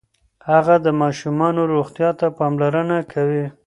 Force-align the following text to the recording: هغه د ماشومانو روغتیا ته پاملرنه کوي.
هغه 0.49 0.75
د 0.85 0.87
ماشومانو 1.01 1.61
روغتیا 1.73 2.09
ته 2.19 2.25
پاملرنه 2.37 2.97
کوي. 3.11 3.45